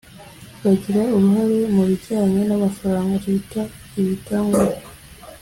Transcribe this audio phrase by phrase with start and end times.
[0.63, 3.59] bagira uruhare mu bijyanye n'amafaranga leta
[3.99, 4.75] ibatangaho,